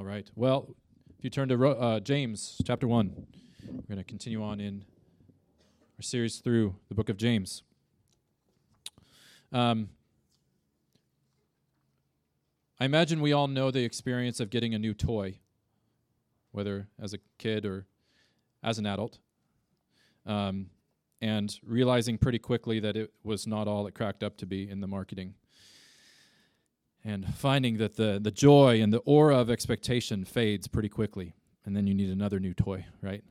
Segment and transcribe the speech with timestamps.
[0.00, 0.30] All right.
[0.34, 0.74] Well,
[1.18, 3.12] if you turn to uh, James chapter 1,
[3.70, 4.86] we're going to continue on in
[5.98, 7.64] our series through the book of James.
[9.52, 9.90] Um,
[12.80, 15.40] I imagine we all know the experience of getting a new toy,
[16.50, 17.84] whether as a kid or
[18.62, 19.18] as an adult,
[20.24, 20.70] um,
[21.20, 24.80] and realizing pretty quickly that it was not all it cracked up to be in
[24.80, 25.34] the marketing
[27.04, 31.76] and finding that the, the joy and the aura of expectation fades pretty quickly and
[31.76, 33.24] then you need another new toy right?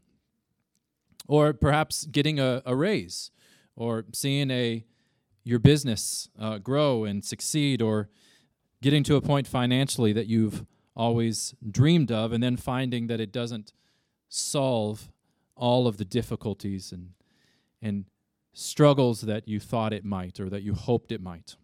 [1.27, 3.31] Or perhaps getting a, a raise
[3.75, 4.83] or seeing a
[5.43, 8.09] your business uh, grow and succeed or
[8.81, 10.65] getting to a point financially that you've
[10.95, 13.73] always dreamed of and then finding that it doesn't
[14.27, 15.09] solve
[15.55, 17.11] all of the difficulties and
[17.81, 18.05] and
[18.53, 21.55] struggles that you thought it might or that you hoped it might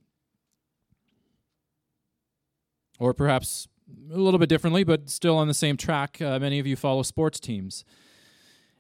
[3.00, 3.68] or perhaps
[4.12, 6.22] a little bit differently, but still on the same track.
[6.22, 7.86] Uh, many of you follow sports teams,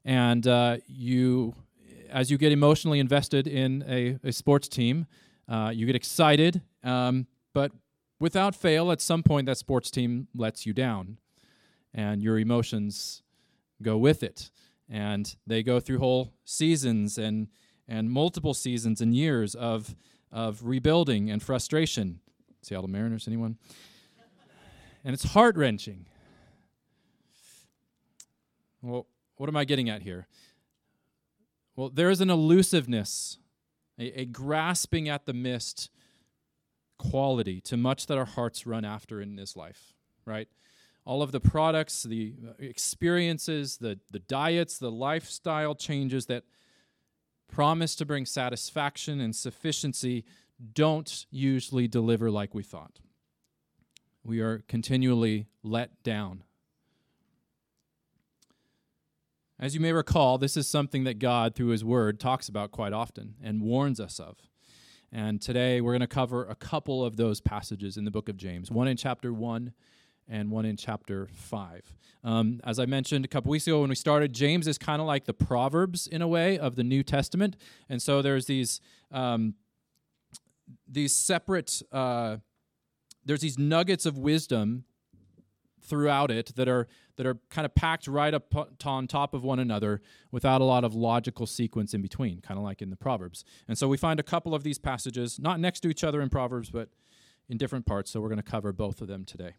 [0.03, 1.53] and uh, you,
[2.09, 5.05] as you get emotionally invested in a, a sports team,
[5.47, 7.71] uh, you get excited, um, but
[8.19, 11.17] without fail, at some point, that sports team lets you down,
[11.93, 13.21] and your emotions
[13.81, 14.51] go with it,
[14.89, 17.47] and they go through whole seasons and
[17.87, 19.95] and multiple seasons and years of
[20.31, 22.19] of rebuilding and frustration.
[22.61, 23.57] Seattle Mariners, anyone?
[25.05, 26.07] And it's heart wrenching.
[28.81, 29.05] Well,
[29.37, 30.27] what am I getting at here?
[31.75, 33.37] Well, there is an elusiveness,
[33.99, 35.91] a, a, grasping at the mist
[36.97, 39.93] quality to much that our hearts run after in this life,
[40.25, 40.47] right?
[41.05, 46.45] All of the products, the uh, experiences, the, the diets, the lifestyle changes that
[47.47, 50.25] promise to bring satisfaction and sufficiency
[50.73, 52.99] don't usually deliver like we thought
[54.25, 56.43] we are continually let down.
[59.59, 62.91] As you may recall, this is something that God, through His Word, talks about quite
[62.91, 64.37] often and warns us of.
[65.11, 68.35] And today we're going to cover a couple of those passages in the book of
[68.35, 69.71] James, one in chapter 1
[70.27, 71.93] and one in chapter 5.
[72.23, 75.07] Um, as I mentioned a couple weeks ago when we started, James is kind of
[75.07, 77.55] like the Proverbs in a way of the New Testament.
[77.87, 78.81] And so there's these,
[79.11, 79.53] um,
[80.87, 81.83] these separate.
[81.91, 82.37] Uh,
[83.25, 84.85] there's these nuggets of wisdom
[85.81, 86.87] throughout it that are
[87.17, 88.53] that are kind of packed right up
[88.85, 92.63] on top of one another without a lot of logical sequence in between, kind of
[92.63, 93.45] like in the Proverbs.
[93.69, 96.29] And so we find a couple of these passages not next to each other in
[96.29, 96.89] Proverbs, but
[97.47, 98.11] in different parts.
[98.11, 99.53] So we're going to cover both of them today.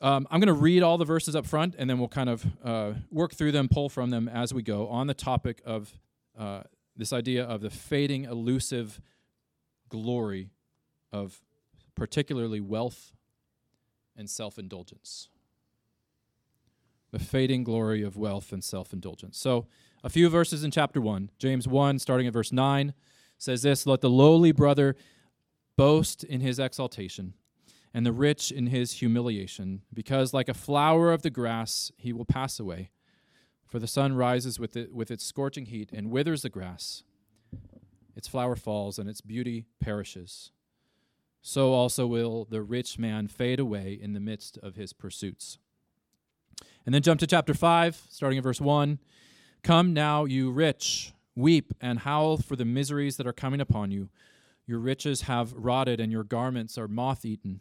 [0.00, 2.46] Um, I'm going to read all the verses up front, and then we'll kind of
[2.62, 5.98] uh, work through them, pull from them as we go on the topic of
[6.38, 6.62] uh,
[6.96, 9.00] this idea of the fading, elusive
[9.88, 10.50] glory
[11.10, 11.40] of
[11.98, 13.12] particularly wealth
[14.16, 15.28] and self indulgence.
[17.10, 19.38] The fading glory of wealth and self indulgence.
[19.38, 19.66] So,
[20.04, 21.30] a few verses in chapter 1.
[21.38, 22.94] James 1, starting at verse 9,
[23.36, 24.94] says this Let the lowly brother
[25.76, 27.34] boast in his exaltation,
[27.92, 32.24] and the rich in his humiliation, because like a flower of the grass he will
[32.24, 32.90] pass away.
[33.66, 37.02] For the sun rises with, it, with its scorching heat and withers the grass.
[38.16, 40.52] Its flower falls, and its beauty perishes
[41.42, 45.58] so also will the rich man fade away in the midst of his pursuits.
[46.84, 48.98] And then jump to chapter 5, starting at verse 1.
[49.62, 54.08] Come now, you rich, weep and howl for the miseries that are coming upon you.
[54.66, 57.60] Your riches have rotted, and your garments are moth eaten.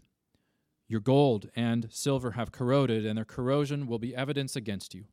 [0.89, 5.05] Your gold and silver have corroded, and their corrosion will be evidence against you,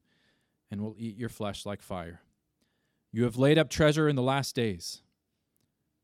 [0.70, 2.20] and will eat your flesh like fire.
[3.12, 5.02] You have laid up treasure in the last days.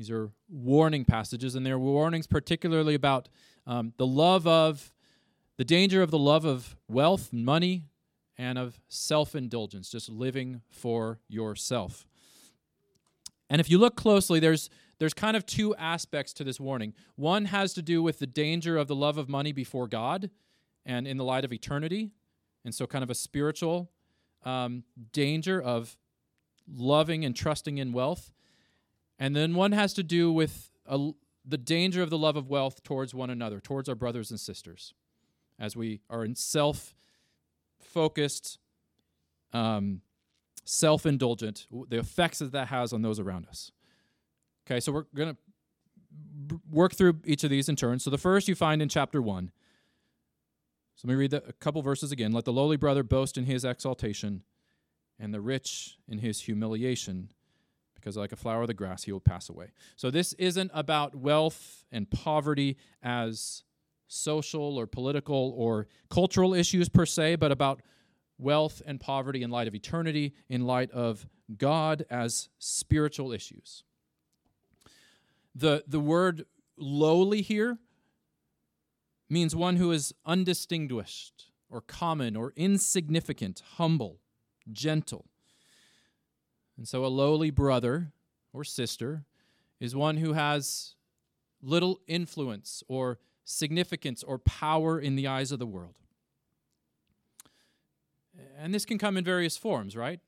[0.00, 3.28] These are warning passages, and they're warnings particularly about
[3.66, 4.94] um, the love of,
[5.58, 7.84] the danger of the love of wealth, money,
[8.38, 12.06] and of self indulgence, just living for yourself.
[13.50, 14.70] And if you look closely, there's
[15.00, 16.94] there's kind of two aspects to this warning.
[17.16, 20.30] One has to do with the danger of the love of money before God
[20.86, 22.12] and in the light of eternity,
[22.64, 23.90] and so kind of a spiritual
[24.46, 24.82] um,
[25.12, 25.98] danger of
[26.66, 28.32] loving and trusting in wealth.
[29.20, 31.10] And then one has to do with a,
[31.44, 34.94] the danger of the love of wealth towards one another, towards our brothers and sisters,
[35.58, 36.94] as we are in self
[37.78, 38.58] focused,
[39.52, 40.00] um,
[40.64, 43.70] self indulgent, the effects that that has on those around us.
[44.66, 45.36] Okay, so we're going to
[46.46, 47.98] b- work through each of these in turn.
[47.98, 49.50] So the first you find in chapter 1.
[50.96, 52.32] So let me read the, a couple verses again.
[52.32, 54.44] Let the lowly brother boast in his exaltation,
[55.18, 57.32] and the rich in his humiliation,
[58.00, 59.72] because like a flower of the grass, he will pass away.
[59.96, 63.64] So this isn't about wealth and poverty as
[64.08, 67.82] social or political or cultural issues per se, but about
[68.38, 73.84] wealth and poverty in light of eternity, in light of God as spiritual issues.
[75.54, 77.78] The, the word lowly here
[79.28, 84.20] means one who is undistinguished or common or insignificant, humble,
[84.72, 85.26] gentle.
[86.80, 88.10] And so a lowly brother
[88.54, 89.26] or sister
[89.80, 90.94] is one who has
[91.60, 95.92] little influence or significance or power in the eyes of the world.
[98.58, 100.20] And this can come in various forms, right?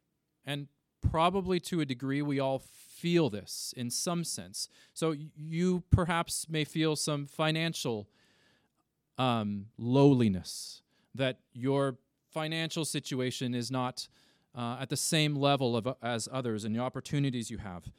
[0.45, 0.69] And
[1.01, 4.69] probably to a degree, we all feel this in some sense.
[4.93, 8.11] So you perhaps may feel some financial
[9.17, 10.83] um, lowliness,
[11.15, 11.97] that your
[12.31, 14.07] financial situation is not
[14.55, 17.91] uh, at the same level of, uh, as others and the opportunities you have.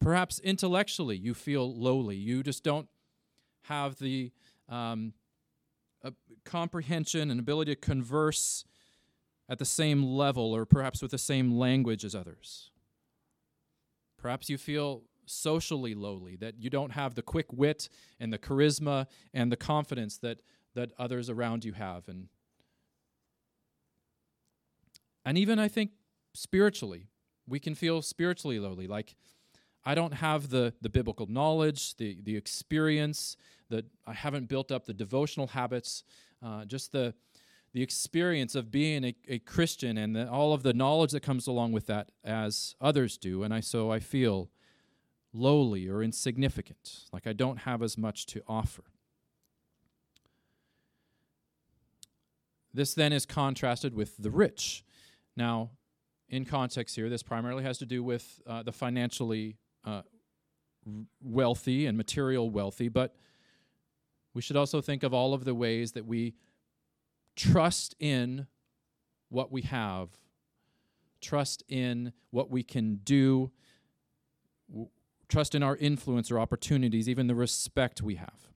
[0.00, 2.16] Perhaps intellectually you feel lowly.
[2.16, 2.88] You just don't
[3.62, 4.30] have the
[4.68, 5.14] um,
[6.04, 6.10] uh,
[6.44, 8.64] comprehension and ability to converse
[9.48, 12.70] at the same level or perhaps with the same language as others.
[14.18, 17.88] Perhaps you feel socially lowly, that you don't have the quick wit
[18.20, 20.38] and the charisma and the confidence that,
[20.74, 22.08] that others around you have.
[22.08, 22.28] And,
[25.26, 25.90] and even, I think,
[26.32, 27.08] spiritually,
[27.46, 28.86] we can feel spiritually lowly.
[28.86, 29.16] Like,
[29.84, 33.36] I don't have the, the biblical knowledge, the, the experience,
[33.68, 36.04] that I haven't built up the devotional habits,
[36.42, 37.12] uh, just the,
[37.72, 41.46] the experience of being a, a Christian and the, all of the knowledge that comes
[41.46, 43.42] along with that as others do.
[43.42, 44.48] And I so I feel
[45.32, 48.84] lowly or insignificant, like I don't have as much to offer.
[52.72, 54.84] This then is contrasted with the rich.
[55.36, 55.70] Now,
[56.28, 60.02] in context here, this primarily has to do with uh, the financially uh,
[61.20, 63.14] wealthy and material wealthy, but
[64.34, 66.34] we should also think of all of the ways that we
[67.36, 68.46] trust in
[69.28, 70.10] what we have,
[71.20, 73.50] trust in what we can do,
[75.28, 78.48] trust in our influence or opportunities, even the respect we have.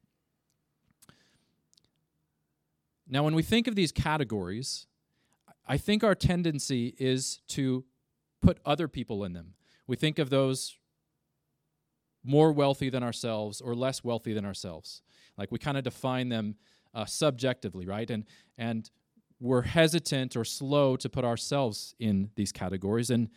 [3.09, 4.87] Now, when we think of these categories,
[5.71, 7.85] I think our tendency is to
[8.43, 9.55] put other people in them.
[9.87, 10.77] We think of those
[12.25, 15.01] more wealthy than ourselves or less wealthy than ourselves.
[15.39, 16.57] Like we kind of define them
[16.93, 18.11] uh, subjectively, right?
[18.11, 18.25] And
[18.59, 18.91] and
[19.39, 23.29] we're hesitant or slow to put ourselves in these categories, and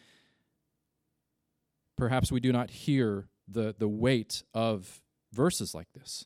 [1.96, 6.26] perhaps we do not hear the, the weight of verses like this.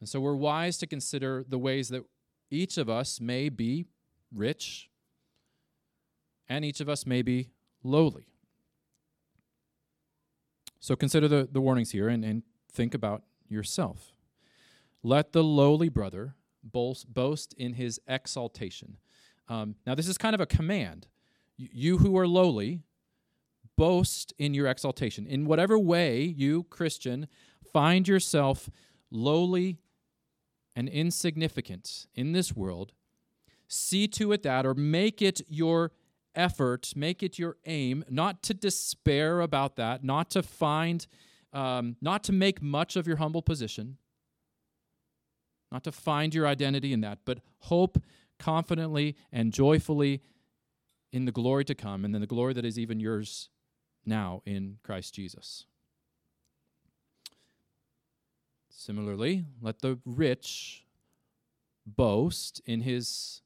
[0.00, 2.04] And so we're wise to consider the ways that
[2.50, 3.84] each of us may be
[4.34, 4.90] rich
[6.48, 7.50] and each of us may be
[7.82, 8.28] lowly.
[10.80, 14.12] So consider the, the warnings here and, and think about yourself.
[15.02, 18.98] Let the lowly brother boast, boast in his exaltation.
[19.48, 21.06] Um, now, this is kind of a command.
[21.56, 22.82] You who are lowly,
[23.76, 25.26] boast in your exaltation.
[25.26, 27.28] In whatever way you, Christian,
[27.72, 28.70] find yourself
[29.10, 29.78] lowly
[30.74, 32.92] and insignificant in this world,
[33.68, 35.92] see to it that, or make it your
[36.34, 41.06] effort, make it your aim, not to despair about that, not to find,
[41.52, 43.96] um, not to make much of your humble position,
[45.72, 47.98] not to find your identity in that, but hope
[48.38, 50.22] confidently and joyfully
[51.12, 53.48] in the glory to come and in the glory that is even yours
[54.04, 55.64] now in Christ Jesus.
[58.70, 60.84] Similarly, let the rich
[61.86, 63.40] boast in his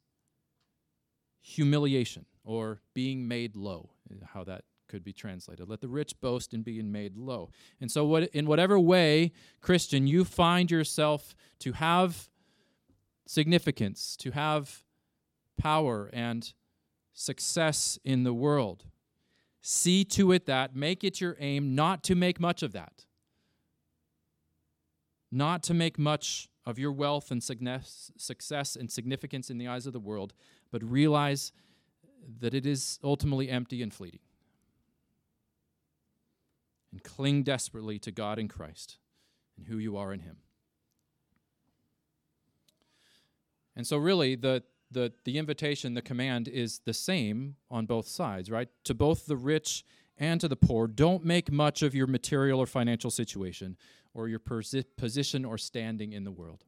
[1.50, 3.90] humiliation or being made low,
[4.32, 5.68] how that could be translated.
[5.68, 7.50] Let the rich boast in being made low.
[7.80, 12.28] And so, what, in whatever way, Christian, you find yourself to have
[13.26, 14.82] significance, to have
[15.58, 16.52] power and
[17.12, 18.84] success in the world,
[19.62, 23.04] See to it that, make it your aim not to make much of that.
[25.30, 29.92] Not to make much of your wealth and success and significance in the eyes of
[29.92, 30.32] the world,
[30.70, 31.52] but realize
[32.40, 34.20] that it is ultimately empty and fleeting.
[36.92, 38.98] And cling desperately to God in Christ
[39.56, 40.38] and who you are in Him.
[43.76, 48.50] And so, really, the, the, the invitation, the command is the same on both sides,
[48.50, 48.68] right?
[48.84, 49.84] To both the rich
[50.18, 53.76] and to the poor, don't make much of your material or financial situation
[54.12, 56.64] or your posi- position or standing in the world.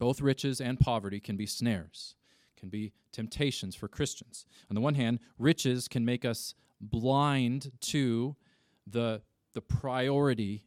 [0.00, 2.16] Both riches and poverty can be snares,
[2.56, 4.46] can be temptations for Christians.
[4.70, 8.34] On the one hand, riches can make us blind to
[8.86, 9.20] the,
[9.52, 10.64] the priority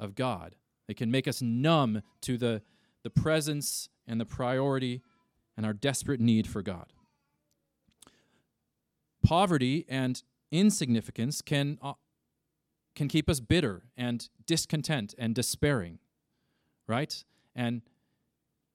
[0.00, 0.56] of God.
[0.88, 2.62] They can make us numb to the,
[3.04, 5.00] the presence and the priority
[5.56, 6.92] and our desperate need for God.
[9.22, 10.20] Poverty and
[10.50, 11.92] insignificance can, uh,
[12.96, 16.00] can keep us bitter and discontent and despairing,
[16.88, 17.24] right?
[17.54, 17.82] And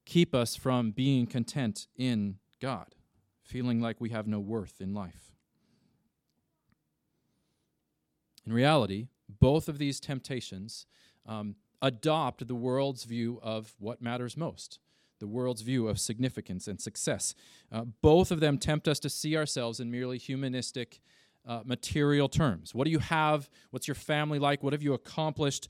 [0.06, 2.96] keep us from being content in God,
[3.44, 5.32] feeling like we have no worth in life.
[8.46, 9.08] In reality,
[9.40, 10.86] both of these temptations
[11.26, 14.80] um, adopt the world's view of what matters most,
[15.20, 17.36] the world's view of significance and success.
[17.72, 21.00] Uh, both of them tempt us to see ourselves in merely humanistic,
[21.46, 22.74] uh, material terms.
[22.74, 23.50] What do you have?
[23.72, 24.64] What's your family like?
[24.64, 25.68] What have you accomplished?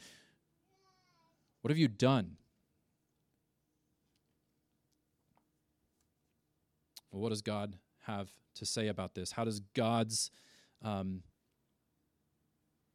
[1.61, 2.37] What have you done?
[7.13, 9.31] Well, what does God have to say about this?
[9.31, 10.31] How does God's
[10.81, 11.21] um,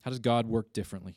[0.02, 1.16] how does God work differently?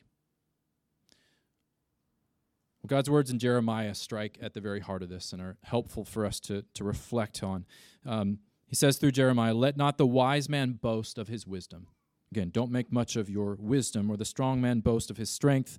[2.82, 6.04] Well, God's words in Jeremiah strike at the very heart of this and are helpful
[6.04, 7.66] for us to, to reflect on.
[8.06, 11.88] Um, he says through Jeremiah, Let not the wise man boast of his wisdom.
[12.32, 15.78] Again, don't make much of your wisdom, or the strong man boast of his strength,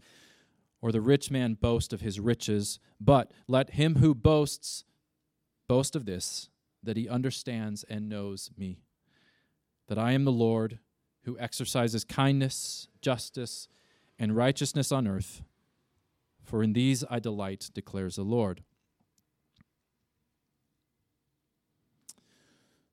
[0.80, 4.84] or the rich man boast of his riches, but let him who boasts
[5.66, 6.50] boast of this,
[6.82, 8.80] that he understands and knows me,
[9.88, 10.78] that I am the Lord
[11.24, 13.68] who exercises kindness, justice,
[14.18, 15.42] and righteousness on earth
[16.42, 18.62] for in these I delight, declares the Lord.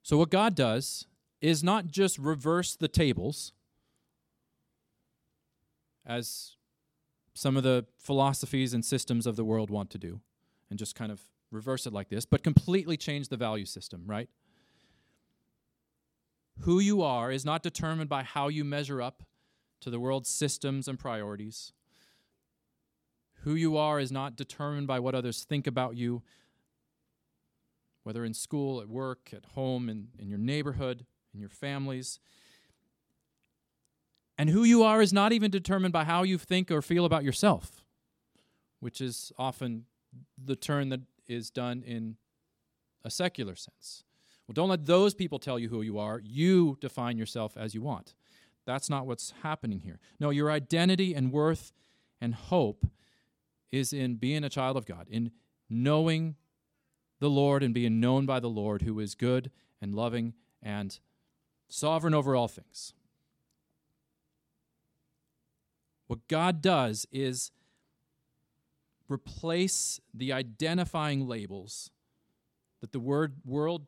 [0.01, 1.05] So, what God does
[1.41, 3.53] is not just reverse the tables,
[6.05, 6.55] as
[7.33, 10.21] some of the philosophies and systems of the world want to do,
[10.69, 14.29] and just kind of reverse it like this, but completely change the value system, right?
[16.61, 19.23] Who you are is not determined by how you measure up
[19.81, 21.71] to the world's systems and priorities.
[23.43, 26.21] Who you are is not determined by what others think about you,
[28.03, 32.19] whether in school, at work, at home, in, in your neighborhood, in your families.
[34.37, 37.23] And who you are is not even determined by how you think or feel about
[37.23, 37.85] yourself,
[38.79, 39.85] which is often
[40.41, 42.17] the turn that is done in
[43.05, 44.03] a secular sense.
[44.47, 46.19] Well, don't let those people tell you who you are.
[46.23, 48.15] You define yourself as you want.
[48.65, 49.99] That's not what's happening here.
[50.19, 51.71] No, your identity and worth
[52.19, 52.85] and hope
[53.71, 55.31] is in being a child of God, in
[55.69, 56.35] knowing
[57.19, 60.33] the Lord and being known by the Lord who is good and loving
[60.63, 60.99] and
[61.67, 62.93] sovereign over all things.
[66.07, 67.51] What God does is
[69.09, 71.89] replace the identifying labels
[72.81, 73.87] that the word world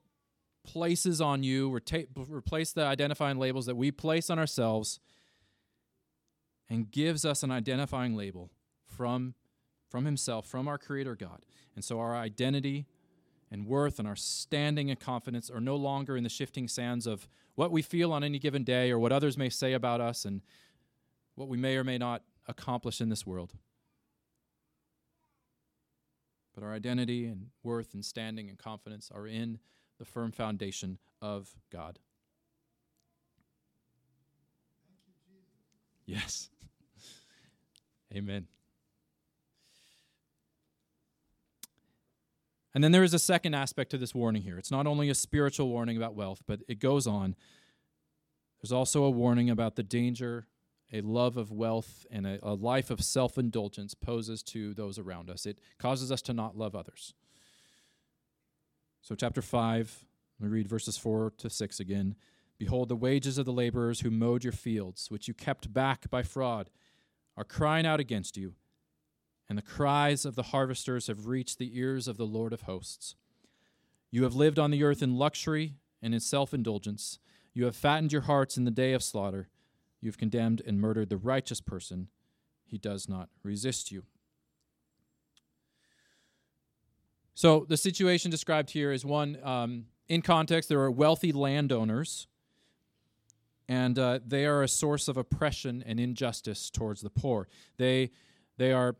[0.63, 4.99] places on you, replace the identifying labels that we place on ourselves,
[6.69, 8.51] and gives us an identifying label
[8.87, 9.35] from
[9.89, 11.45] from Himself, from our Creator God.
[11.75, 12.85] And so our identity
[13.51, 17.27] and worth and our standing and confidence are no longer in the shifting sands of
[17.55, 20.41] what we feel on any given day or what others may say about us and
[21.35, 23.53] what we may or may not accomplish in this world.
[26.53, 29.59] But our identity and worth and standing and confidence are in
[29.99, 31.99] the firm foundation of God.
[36.05, 36.49] Yes.
[38.13, 38.47] Amen.
[42.73, 44.57] And then there is a second aspect to this warning here.
[44.57, 47.35] It's not only a spiritual warning about wealth, but it goes on.
[48.61, 50.47] There's also a warning about the danger
[50.91, 55.29] a love of wealth and a, a life of self indulgence poses to those around
[55.29, 55.45] us.
[55.45, 57.13] It causes us to not love others.
[59.01, 60.05] So, chapter 5,
[60.39, 62.15] we read verses 4 to 6 again.
[62.57, 66.21] Behold, the wages of the laborers who mowed your fields, which you kept back by
[66.21, 66.69] fraud,
[67.35, 68.53] are crying out against you
[69.51, 73.15] and the cries of the harvesters have reached the ears of the Lord of hosts.
[74.09, 77.19] You have lived on the earth in luxury and in self indulgence.
[77.53, 79.49] You have fattened your hearts in the day of slaughter.
[80.01, 82.07] You have condemned and murdered the righteous person.
[82.65, 84.03] He does not resist you.
[87.33, 92.27] So, the situation described here is one, um, in context, there are wealthy landowners,
[93.69, 97.47] and uh, they are a source of oppression and injustice towards the poor.
[97.77, 98.11] They,
[98.57, 98.97] they are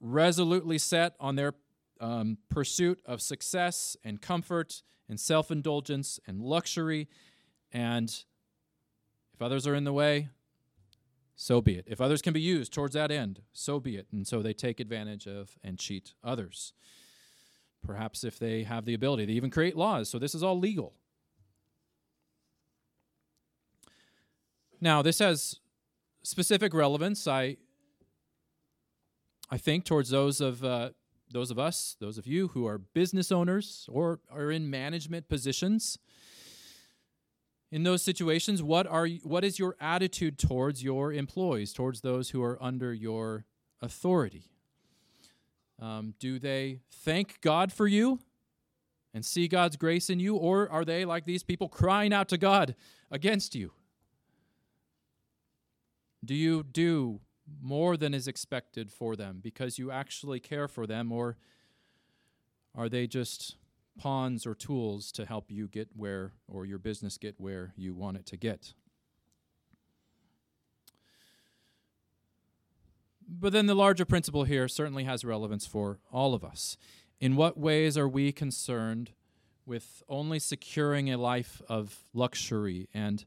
[0.00, 1.54] resolutely set on their
[2.00, 7.08] um, pursuit of success and comfort and self indulgence and luxury.
[7.72, 8.24] And
[9.38, 10.30] if others are in the way,
[11.36, 11.84] so be it.
[11.86, 14.08] If others can be used towards that end, so be it.
[14.10, 16.72] And so they take advantage of and cheat others.
[17.86, 20.08] Perhaps if they have the ability, they even create laws.
[20.08, 20.94] So this is all legal.
[24.80, 25.60] Now, this has
[26.24, 27.28] specific relevance.
[27.28, 27.58] I
[29.50, 30.90] I think towards those of uh,
[31.30, 35.96] those of us, those of you who are business owners or are in management positions.
[37.70, 42.42] In those situations, what are what is your attitude towards your employees, towards those who
[42.42, 43.44] are under your
[43.82, 44.44] authority?
[45.80, 48.20] Um, do they thank God for you
[49.12, 52.38] and see God's grace in you, or are they like these people crying out to
[52.38, 52.74] God
[53.10, 53.72] against you?
[56.24, 57.20] Do you do
[57.62, 61.36] more than is expected for them because you actually care for them, or
[62.74, 63.56] are they just
[63.98, 68.16] pawns or tools to help you get where, or your business get where you want
[68.16, 68.72] it to get?
[73.28, 76.78] But then the larger principle here certainly has relevance for all of us.
[77.20, 79.10] In what ways are we concerned
[79.66, 83.24] with only securing a life of luxury and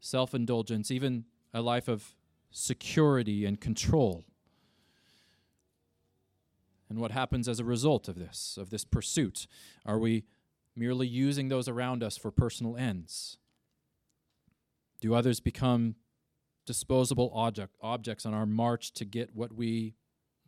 [0.00, 2.14] self indulgence, even a life of
[2.50, 4.24] security and control.
[6.88, 9.46] And what happens as a result of this, of this pursuit?
[9.84, 10.24] Are we
[10.74, 13.36] merely using those around us for personal ends?
[15.00, 15.96] Do others become
[16.66, 19.94] disposable object, objects on our march to get what we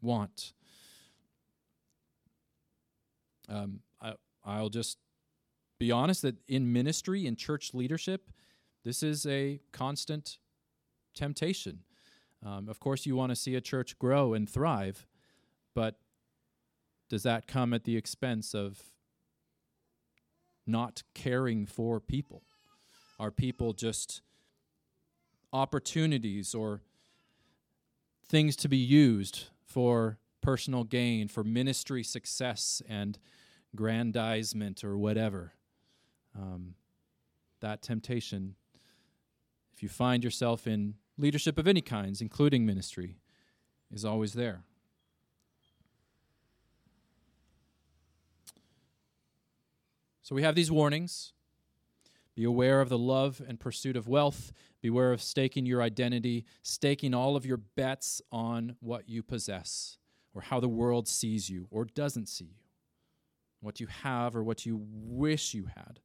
[0.01, 0.53] want?
[3.49, 4.99] Um, I, I'll just
[5.79, 8.31] be honest that in ministry, in church leadership,
[8.85, 10.39] this is a constant
[11.15, 11.81] temptation.
[12.45, 15.07] Um, of course, you want to see a church grow and thrive,
[15.75, 15.97] but
[17.11, 18.79] does that come at the expense of
[20.67, 22.45] not caring for people?
[23.19, 24.23] Are people just
[25.53, 26.83] opportunities or
[28.27, 33.19] things to be used for personal gain, for ministry success and
[33.75, 35.55] grandizement or whatever?
[36.39, 36.75] Um,
[37.59, 38.55] that temptation,
[39.75, 43.17] if you find yourself in leadership of any kinds, including ministry,
[43.93, 44.63] is always there.
[50.31, 51.33] So we have these warnings.
[52.37, 54.53] Be aware of the love and pursuit of wealth.
[54.81, 59.99] Beware of staking your identity, staking all of your bets on what you possess
[60.33, 62.63] or how the world sees you or doesn't see you,
[63.61, 65.99] what you have or what you wish you had.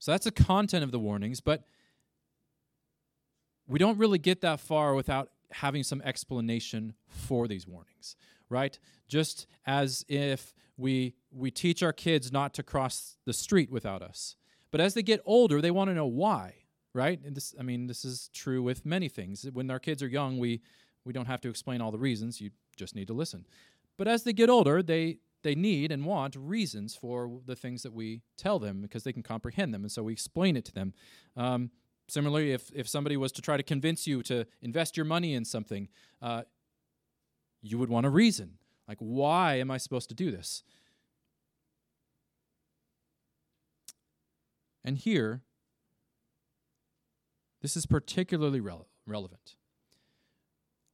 [0.00, 1.64] So that's the content of the warnings, but
[3.66, 8.16] we don't really get that far without having some explanation for these warnings,
[8.48, 8.78] right?
[9.08, 14.36] Just as if we we teach our kids not to cross the street without us.
[14.70, 16.54] But as they get older, they want to know why,
[16.94, 17.20] right?
[17.24, 19.46] And this I mean, this is true with many things.
[19.52, 20.62] When our kids are young, we
[21.04, 22.40] we don't have to explain all the reasons.
[22.40, 23.46] You just need to listen.
[23.96, 27.92] But as they get older, they they need and want reasons for the things that
[27.92, 30.92] we tell them because they can comprehend them, and so we explain it to them.
[31.36, 31.70] Um,
[32.10, 35.44] Similarly, if, if somebody was to try to convince you to invest your money in
[35.44, 35.88] something,
[36.20, 36.42] uh,
[37.62, 38.58] you would want a reason.
[38.88, 40.64] Like, why am I supposed to do this?
[44.84, 45.42] And here,
[47.62, 49.54] this is particularly rele- relevant.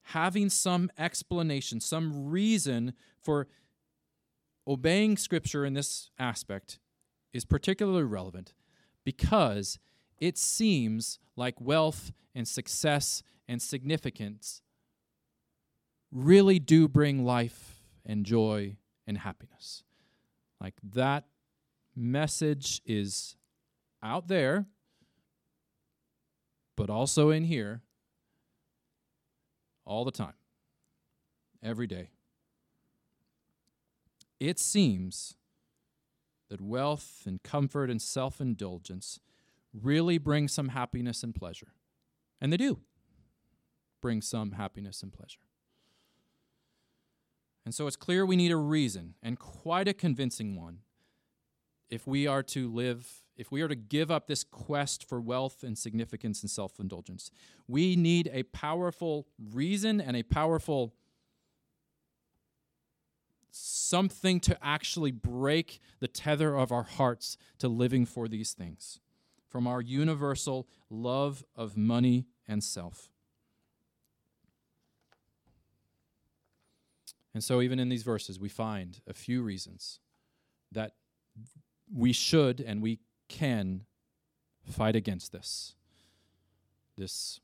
[0.03, 3.47] Having some explanation, some reason for
[4.67, 6.79] obeying Scripture in this aspect
[7.33, 8.53] is particularly relevant
[9.03, 9.79] because
[10.19, 14.61] it seems like wealth and success and significance
[16.11, 19.83] really do bring life and joy and happiness.
[20.59, 21.25] Like that
[21.95, 23.35] message is
[24.01, 24.65] out there,
[26.75, 27.81] but also in here
[29.85, 30.33] all the time,
[31.63, 32.11] every day.
[34.39, 35.35] It seems
[36.49, 39.19] that wealth and comfort and self indulgence
[39.83, 41.73] really bring some happiness and pleasure.
[42.39, 42.79] And they do
[44.01, 45.39] bring some happiness and pleasure.
[47.65, 50.79] And so it's clear we need a reason, and quite a convincing one,
[51.89, 55.63] if we are to live, if we are to give up this quest for wealth
[55.63, 57.29] and significance and self indulgence.
[57.67, 60.93] We need a powerful reason and a powerful
[63.51, 68.99] something to actually break the tether of our hearts to living for these things
[69.57, 73.09] from our universal love of money and self.
[77.33, 79.99] And so, even in these verses, we find a few reasons
[80.71, 80.91] that
[81.91, 83.85] we should and we can
[84.63, 85.73] fight against this.
[86.95, 87.39] This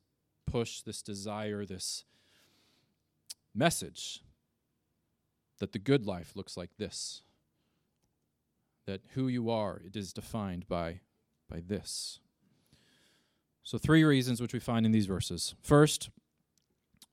[0.45, 2.05] push, this desire, this
[3.55, 4.21] message
[5.57, 7.23] that the good life looks like this.
[8.85, 10.99] That who you are, it is defined by,
[11.53, 12.19] by this.
[13.61, 15.53] So, three reasons which we find in these verses.
[15.61, 16.09] First,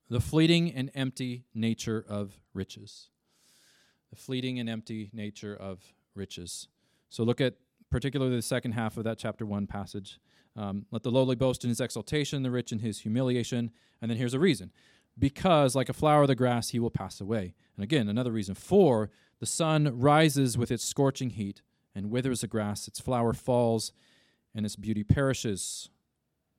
[0.09, 3.09] the fleeting and empty nature of riches.
[4.09, 6.67] The fleeting and empty nature of riches.
[7.07, 7.53] So, look at
[7.91, 10.19] particularly the second half of that chapter 1 passage.
[10.57, 13.71] Um, Let the lowly boast in his exaltation, the rich in his humiliation.
[14.01, 14.71] And then here's a reason
[15.17, 17.53] because, like a flower of the grass, he will pass away.
[17.77, 18.55] And again, another reason.
[18.55, 21.61] For the sun rises with its scorching heat
[21.93, 23.91] and withers the grass, its flower falls,
[24.53, 25.89] and its beauty perishes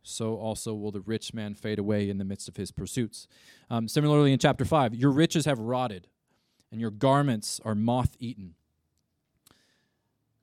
[0.02, 3.26] so also will the rich man fade away in the midst of his pursuits.
[3.70, 6.08] Um, similarly, in chapter 5, your riches have rotted,
[6.70, 8.54] and your garments are moth eaten.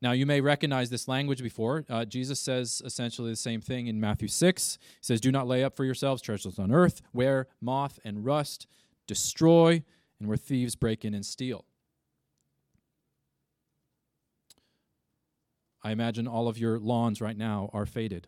[0.02, 1.84] Now, you may recognize this language before.
[1.90, 4.78] Uh, Jesus says essentially the same thing in Matthew 6.
[4.82, 8.66] He says, Do not lay up for yourselves treasures on earth, where moth and rust
[9.08, 9.84] destroy,
[10.20, 11.66] and where thieves break in and steal.
[15.84, 18.28] I imagine all of your lawns right now are faded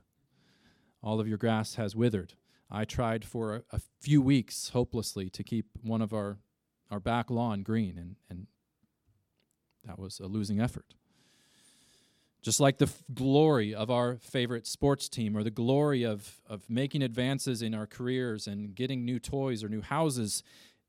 [1.03, 2.33] all of your grass has withered.
[2.69, 6.37] I tried for a, a, few weeks hopelessly to keep one of our,
[6.89, 8.47] our back lawn green, and, and
[9.85, 10.93] that was a losing effort.
[12.41, 16.69] Just like the f- glory of our favorite sports team or the glory of, of
[16.69, 20.41] making advances in our careers and getting new toys or new houses,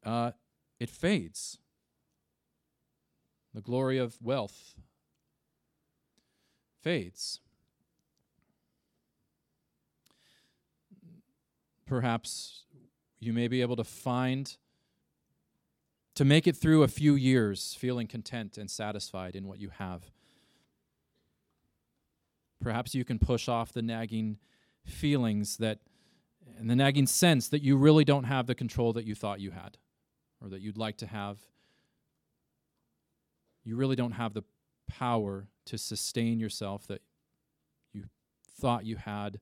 [0.04, 0.30] uh,
[0.78, 1.58] it fades.
[3.52, 4.74] The glory of wealth
[6.82, 7.40] fades.
[11.92, 12.62] perhaps
[13.20, 14.56] you may be able to find
[16.14, 20.10] to make it through a few years feeling content and satisfied in what you have.
[22.62, 24.38] Perhaps you can push off the nagging
[24.86, 25.80] feelings that
[26.58, 29.50] and the nagging sense that you really don't have the control that you thought you
[29.50, 29.76] had
[30.40, 31.36] or that you'd like to have.
[33.64, 34.44] You really don't have the
[34.88, 37.02] power to sustain yourself that
[37.92, 38.04] you
[38.58, 39.40] thought you had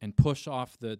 [0.00, 0.98] and push off the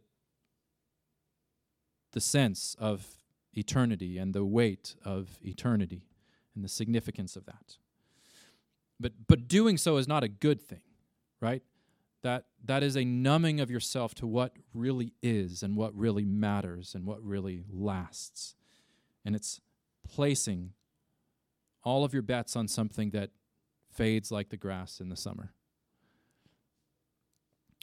[2.13, 3.07] the sense of
[3.53, 6.03] eternity and the weight of eternity
[6.55, 7.77] and the significance of that.
[8.99, 10.83] But but doing so is not a good thing,
[11.41, 11.63] right?
[12.23, 16.95] That that is a numbing of yourself to what really is and what really matters
[16.95, 18.55] and what really lasts.
[19.25, 19.61] And it's
[20.09, 20.73] placing
[21.85, 23.31] all of your bets on something that
[23.99, 25.53] fades like the grass in the summer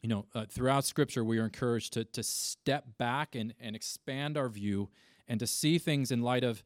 [0.06, 4.38] you know, uh, throughout Scripture, we are encouraged to, to step back and, and expand
[4.38, 4.90] our view
[5.28, 6.64] and to see things in light of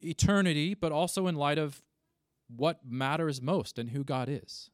[0.00, 1.82] eternity, but also in light of
[2.48, 4.70] what matters most and who God is.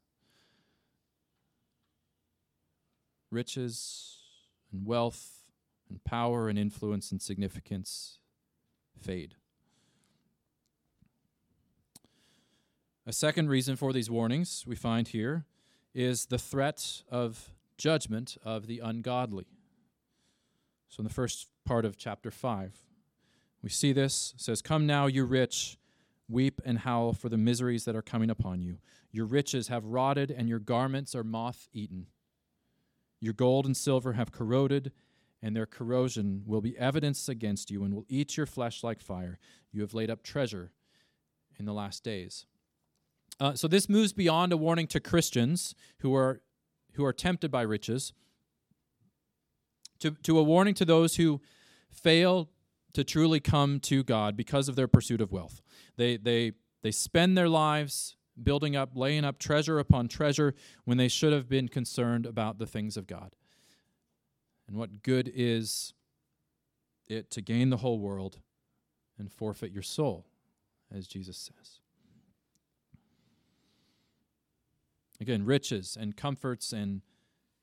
[3.33, 4.18] Riches
[4.70, 5.42] and wealth
[5.90, 8.20] and power and influence and significance
[9.00, 9.35] fade.
[13.04, 15.44] A second reason for these warnings we find here
[15.92, 19.46] is the threat of judgment of the ungodly.
[20.88, 22.76] So, in the first part of chapter 5,
[23.60, 24.34] we see this.
[24.36, 25.78] It says, Come now, you rich,
[26.28, 28.78] weep and howl for the miseries that are coming upon you.
[29.10, 32.06] Your riches have rotted, and your garments are moth eaten.
[33.18, 34.92] Your gold and silver have corroded,
[35.42, 39.40] and their corrosion will be evidence against you and will eat your flesh like fire.
[39.72, 40.70] You have laid up treasure
[41.58, 42.46] in the last days.
[43.42, 46.40] Uh, so, this moves beyond a warning to Christians who are
[46.92, 48.12] who are tempted by riches,
[49.98, 51.40] to, to a warning to those who
[51.90, 52.48] fail
[52.92, 55.61] to truly come to God because of their pursuit of wealth.
[55.96, 56.52] They, they,
[56.83, 61.48] they spend their lives building up, laying up treasure upon treasure when they should have
[61.48, 63.35] been concerned about the things of God.
[64.68, 65.94] And what good is
[67.09, 68.38] it to gain the whole world
[69.18, 70.26] and forfeit your soul,
[70.94, 71.81] as Jesus says?
[75.22, 77.00] Again, riches and comforts and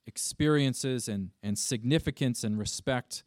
[0.08, 3.22] experiences and, and significance and respect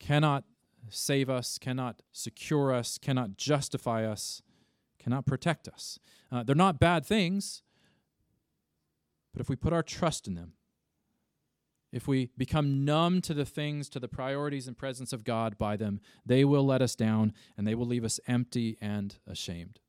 [0.00, 0.44] cannot
[0.88, 4.40] save us, cannot secure us, cannot justify us,
[4.98, 5.98] cannot protect us.
[6.32, 7.62] Uh, they're not bad things,
[9.34, 10.54] but if we put our trust in them,
[11.92, 15.76] if we become numb to the things, to the priorities and presence of God by
[15.76, 19.80] them, they will let us down and they will leave us empty and ashamed.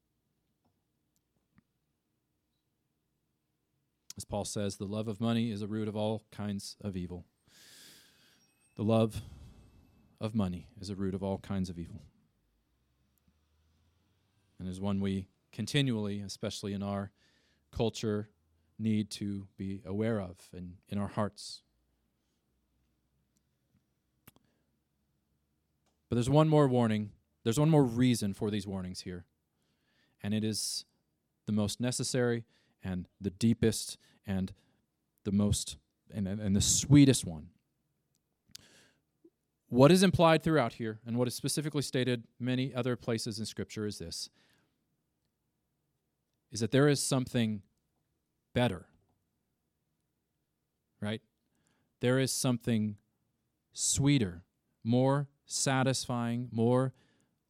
[4.17, 7.25] As Paul says, the love of money is a root of all kinds of evil.
[8.75, 9.21] The love
[10.21, 12.01] of money is a root of all kinds of evil.
[14.59, 17.11] and is one we continually, especially in our
[17.71, 18.29] culture,
[18.79, 21.61] need to be aware of and in our hearts.
[26.09, 27.11] But there's one more warning.
[27.43, 29.25] There's one more reason for these warnings here.
[30.23, 30.85] And it is
[31.45, 32.45] the most necessary
[32.85, 34.53] and the deepest and
[35.25, 35.77] the most
[36.13, 37.47] and, and the sweetest one.
[39.67, 43.85] What is implied throughout here, and what is specifically stated many other places in Scripture,
[43.85, 44.29] is this
[46.51, 47.63] is that there is something
[48.53, 48.85] better.
[51.01, 51.21] Right?
[51.99, 52.95] There is something
[53.73, 54.43] sweeter,
[54.83, 56.93] more satisfying, more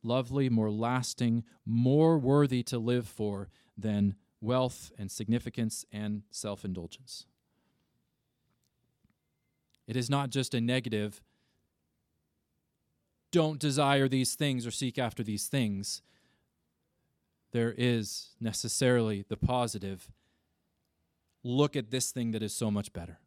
[0.01, 7.25] lovely, more lasting, more worthy to live for than wealth and significance and self indulgence.
[9.87, 11.21] It is not just a negative,
[13.31, 16.01] don't desire these things or seek after these things.
[17.51, 20.11] There is necessarily the positive,
[21.43, 23.19] look at this thing that is so much better.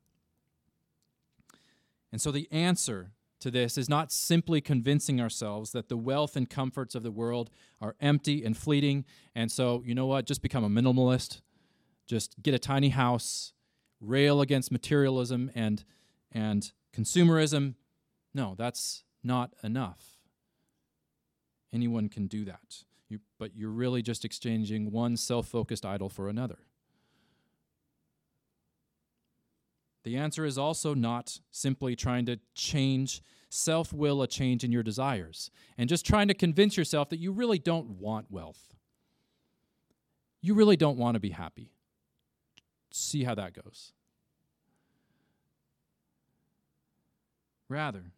[2.11, 6.48] And so the answer to this is not simply convincing ourselves that the wealth and
[6.48, 9.05] comforts of the world are empty and fleeting.
[9.35, 10.27] And so, you know what?
[10.27, 11.40] Just become a minimalist.
[12.07, 13.53] Just get a tiny house,
[14.01, 15.85] rail against materialism and,
[16.33, 17.74] and consumerism.
[18.35, 20.18] No, that's not enough.
[21.72, 22.85] Anyone can do that.
[23.09, 26.59] You, but you're really just exchanging one self focused idol for another.
[30.05, 34.83] The answer is also not simply trying to change self will, a change in your
[34.83, 38.75] desires, and just trying to convince yourself that you really don't want wealth.
[40.41, 41.73] You really don't want to be happy.
[42.91, 43.93] See how that goes.
[47.69, 48.13] Rather,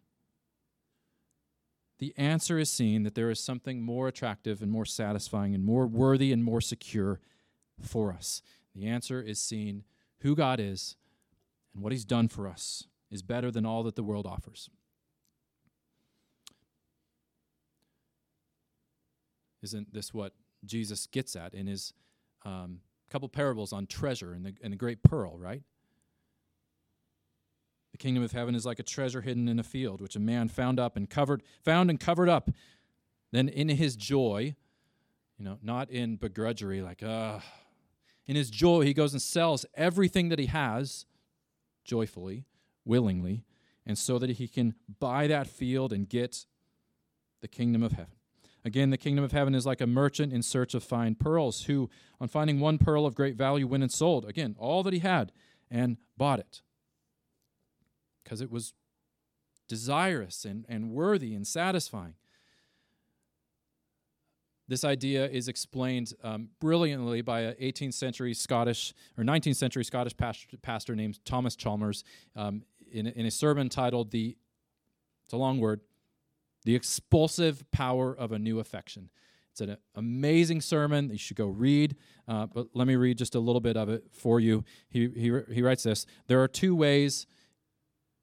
[1.98, 5.86] the answer is seen that there is something more attractive and more satisfying and more
[5.86, 7.20] worthy and more secure
[7.80, 8.42] for us.
[8.74, 9.84] The answer is seen
[10.20, 10.96] who God is
[11.74, 14.70] and what he's done for us is better than all that the world offers.
[19.62, 20.32] Isn't this what
[20.64, 21.92] Jesus gets at in his
[22.44, 22.80] um,
[23.10, 25.62] couple parables on treasure and the, and the great pearl, right?
[27.92, 30.48] The kingdom of heaven is like a treasure hidden in a field, which a man
[30.48, 32.50] found up and covered, found and covered up.
[33.32, 34.54] Then in his joy,
[35.38, 37.40] you know, not in begrudgery, like, uh,
[38.26, 41.04] in his joy, he goes and sells everything that he has
[41.84, 42.44] joyfully,
[42.84, 43.44] willingly,
[43.86, 46.46] and so that he can buy that field and get
[47.40, 48.14] the kingdom of heaven.
[48.64, 51.88] Again, the kingdom of heaven is like a merchant in search of fine pearls, who,
[52.20, 55.32] on finding one pearl of great value, went and sold, again, all that he had
[55.70, 56.60] and bought it.
[58.22, 58.74] Because it was
[59.66, 62.14] desirous and, and worthy and satisfying.
[64.70, 70.16] This idea is explained um, brilliantly by an 18th century Scottish or 19th century Scottish
[70.16, 72.04] pastor, pastor named Thomas Chalmers
[72.36, 74.36] um, in, in a sermon titled "The
[75.24, 75.80] it's a long word,
[76.64, 79.10] the expulsive power of a new affection."
[79.50, 81.96] It's an amazing sermon that you should go read.
[82.28, 84.62] Uh, but let me read just a little bit of it for you.
[84.88, 87.26] He, he, he writes this There are two ways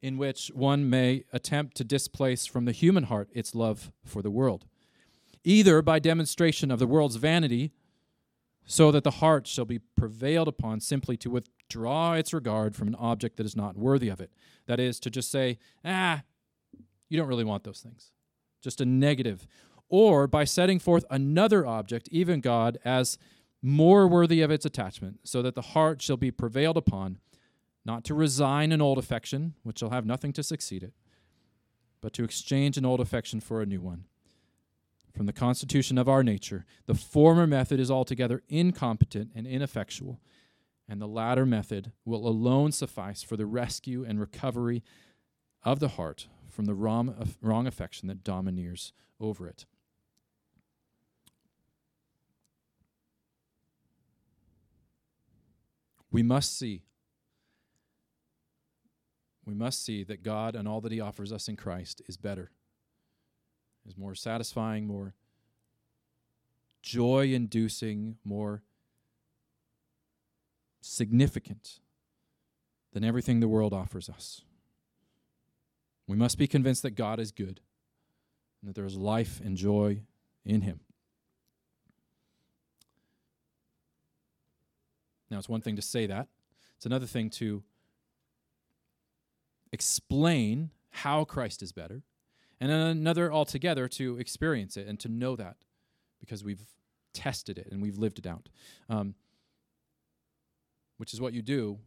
[0.02, 4.32] in which one may attempt to displace from the human heart its love for the
[4.32, 4.66] world
[5.44, 7.72] either by demonstration of the world's vanity,
[8.66, 12.96] so that the heart shall be prevailed upon simply to withdraw its regard from an
[12.96, 14.30] object that is not worthy of it.
[14.66, 16.24] That is, to just say, ah,
[17.08, 18.12] you don't really want those things.
[18.62, 19.48] Just a negative.
[19.88, 23.18] Or by setting forth another object, even God, as
[23.62, 27.20] more worthy of its attachment, so that the heart shall be prevailed upon,
[27.86, 30.94] not to resign an old affection, which shall have nothing to succeed it,
[32.02, 34.04] but to exchange an old affection for a new one
[35.18, 36.64] from the constitution of our nature.
[36.86, 40.22] The former method is altogether incompetent and ineffectual,
[40.88, 44.84] and the latter method will alone suffice for the rescue and recovery
[45.64, 49.66] of the heart from the wrong, wrong affection that domineers over it.
[56.12, 56.84] We must see.
[59.46, 62.52] We must see that God and all that He offers us in Christ is better
[63.88, 65.14] is more satisfying, more
[66.82, 68.62] joy inducing, more
[70.82, 71.80] significant
[72.94, 74.42] than everything the world offers us.
[76.08, 77.60] We must be convinced that God is good
[78.62, 80.02] and that there is life and joy
[80.46, 80.80] in Him.
[85.30, 86.28] Now, it's one thing to say that,
[86.78, 87.64] it's another thing to
[89.74, 92.04] explain how Christ is better
[92.60, 95.58] and another altogether to experience it and to know that
[96.20, 96.66] because we've
[97.14, 98.50] tested it and we've lived it out,
[98.90, 99.16] um,
[100.98, 101.78] which is what you do,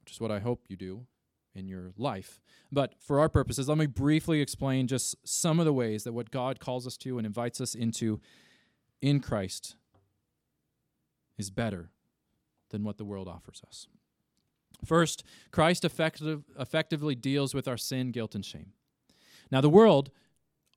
[0.00, 1.06] which is what I hope you do
[1.54, 2.40] in your life.
[2.72, 6.30] But for our purposes, let me briefly explain just some of the ways that what
[6.30, 8.20] God calls us to and invites us into
[9.00, 9.76] in Christ
[11.38, 11.90] is better
[12.70, 13.86] than what the world offers us.
[14.84, 18.72] First, Christ effective, effectively deals with our sin, guilt, and shame.
[19.54, 20.10] Now, the world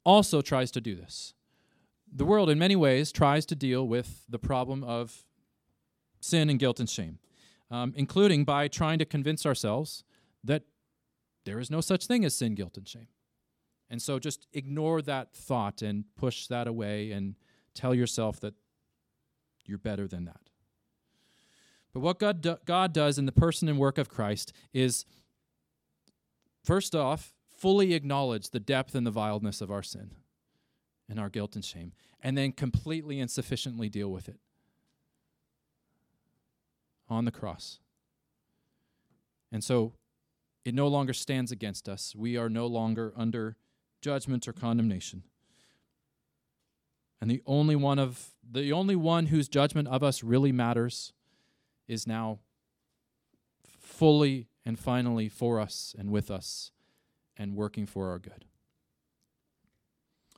[0.06, 1.34] also tries to do this.
[2.14, 5.26] The world, in many ways, tries to deal with the problem of
[6.20, 7.18] sin and guilt and shame,
[7.72, 10.04] um, including by trying to convince ourselves
[10.44, 10.62] that
[11.44, 13.08] there is no such thing as sin, guilt, and shame.
[13.90, 17.34] And so just ignore that thought and push that away and
[17.74, 18.54] tell yourself that
[19.66, 20.52] you're better than that.
[21.94, 25.04] But what God, do, God does in the person and work of Christ is,
[26.64, 30.12] first off, fully acknowledge the depth and the vileness of our sin
[31.10, 34.40] and our guilt and shame, and then completely and sufficiently deal with it
[37.10, 37.80] on the cross.
[39.52, 39.94] And so
[40.66, 42.14] it no longer stands against us.
[42.16, 43.56] We are no longer under
[44.02, 45.24] judgment or condemnation.
[47.22, 51.14] And the only one of the only one whose judgment of us really matters
[51.88, 52.40] is now
[53.66, 56.72] fully and finally for us and with us
[57.38, 58.46] and working for our good.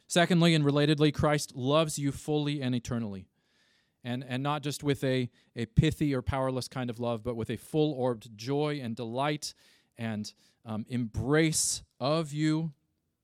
[0.07, 3.27] Secondly, and relatedly, Christ loves you fully and eternally.
[4.03, 7.49] And, and not just with a, a pithy or powerless kind of love, but with
[7.49, 9.53] a full orbed joy and delight
[9.97, 10.33] and
[10.65, 12.71] um, embrace of you,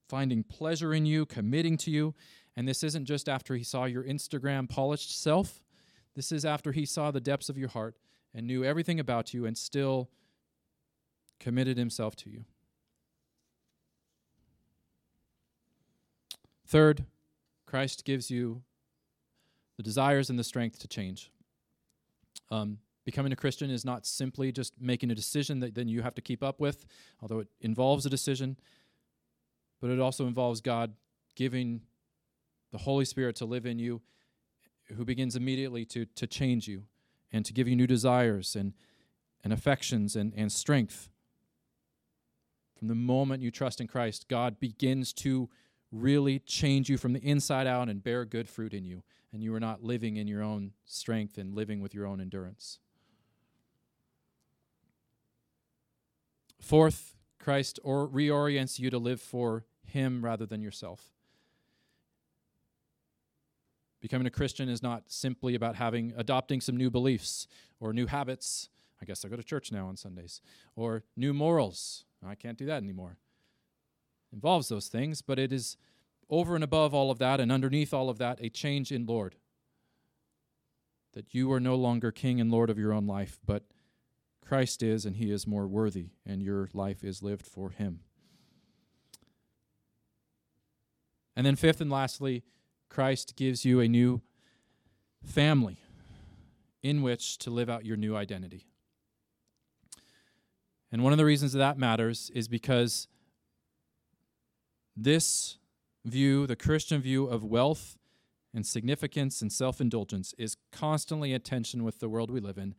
[0.09, 2.13] finding pleasure in you, committing to you.
[2.55, 5.63] And this isn't just after he saw your Instagram polished self,
[6.15, 7.95] this is after he saw the depths of your heart
[8.33, 10.09] and knew everything about you and still
[11.39, 12.45] committed himself to you.
[16.65, 17.05] Third,
[17.65, 18.63] Christ gives you
[19.77, 21.31] the desires and the strength to change.
[22.49, 26.15] Um, becoming a Christian is not simply just making a decision that then you have
[26.15, 26.85] to keep up with,
[27.21, 28.57] although it involves a decision,
[29.81, 30.93] but it also involves God
[31.35, 31.81] giving
[32.71, 34.01] the Holy Spirit to live in you,
[34.95, 36.83] who begins immediately to, to change you
[37.31, 38.73] and to give you new desires and,
[39.43, 41.09] and affections and, and strength.
[42.77, 45.49] From the moment you trust in Christ, God begins to
[45.95, 49.03] really change you from the inside out and bear good fruit in you.
[49.31, 52.79] And you are not living in your own strength and living with your own endurance.
[56.61, 61.11] Fourth, Christ or reorients you to live for Him rather than yourself.
[64.01, 67.47] Becoming a Christian is not simply about having adopting some new beliefs
[67.79, 68.69] or new habits.
[69.01, 70.41] I guess I go to church now on Sundays.
[70.75, 72.05] Or new morals.
[72.25, 73.17] I can't do that anymore.
[74.35, 75.77] Involves those things, but it is
[76.29, 79.35] over and above all of that and underneath all of that a change in Lord.
[81.13, 83.63] That you are no longer king and lord of your own life, but
[84.45, 88.01] Christ is, and he is more worthy, and your life is lived for him.
[91.35, 92.43] And then, fifth and lastly,
[92.89, 94.21] Christ gives you a new
[95.23, 95.77] family
[96.83, 98.67] in which to live out your new identity.
[100.91, 103.07] And one of the reasons that, that matters is because
[104.95, 105.57] this
[106.03, 107.97] view, the Christian view of wealth
[108.53, 112.75] and significance and self indulgence, is constantly in tension with the world we live in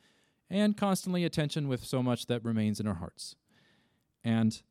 [0.49, 3.37] and constantly in tension with so much that remains in our hearts.
[4.25, 4.63] And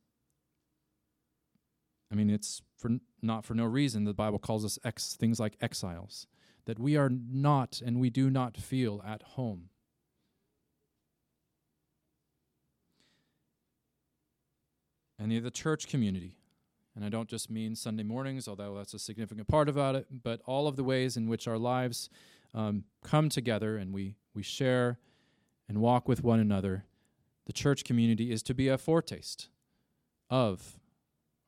[2.10, 2.90] I mean, it's for
[3.22, 6.26] not for no reason the Bible calls us ex, things like exiles,
[6.66, 9.70] that we are not and we do not feel at home.
[15.18, 16.36] And the church community,
[16.96, 20.40] and I don't just mean Sunday mornings, although that's a significant part about it, but
[20.46, 22.08] all of the ways in which our lives
[22.54, 24.98] um, come together and we, we share
[25.68, 26.86] and walk with one another,
[27.44, 29.50] the church community is to be a foretaste
[30.30, 30.80] of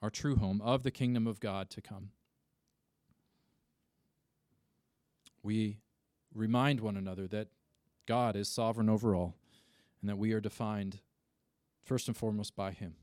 [0.03, 2.11] our true home, of the kingdom of God to come.
[5.43, 5.79] We
[6.35, 7.49] remind one another that
[8.07, 9.35] God is sovereign over all
[10.03, 11.01] and that we are defined
[11.83, 12.95] first and foremost by Him.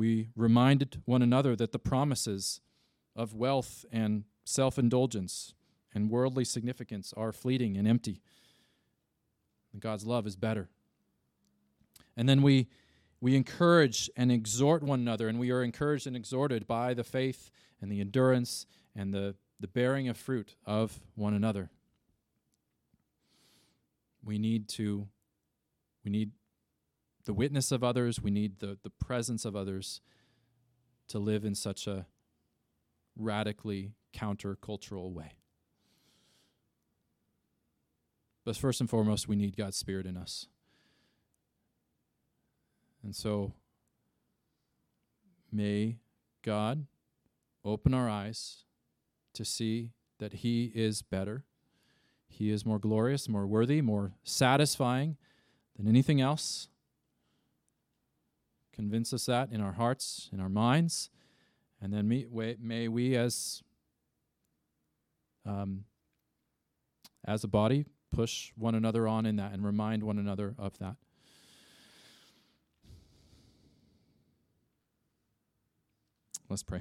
[0.00, 2.62] We reminded one another that the promises
[3.14, 5.52] of wealth and self indulgence
[5.94, 8.22] and worldly significance are fleeting and empty.
[9.74, 10.70] And God's love is better.
[12.16, 12.68] And then we
[13.20, 17.50] we encourage and exhort one another, and we are encouraged and exhorted by the faith
[17.82, 18.64] and the endurance
[18.96, 21.68] and the, the bearing of fruit of one another.
[24.24, 25.06] We need to,
[26.06, 26.30] we need
[27.24, 30.00] the witness of others, we need the, the presence of others
[31.08, 32.06] to live in such a
[33.16, 35.32] radically countercultural way.
[38.44, 40.46] But first and foremost, we need God's Spirit in us.
[43.02, 43.52] And so,
[45.52, 45.98] may
[46.42, 46.86] God
[47.64, 48.64] open our eyes
[49.34, 51.44] to see that He is better.
[52.28, 55.16] He is more glorious, more worthy, more satisfying
[55.76, 56.68] than anything else.
[58.80, 61.10] Convince us that in our hearts, in our minds,
[61.82, 63.62] and then may, we, as
[65.44, 65.84] um,
[67.26, 70.96] as a body, push one another on in that and remind one another of that.
[76.48, 76.80] Let's pray.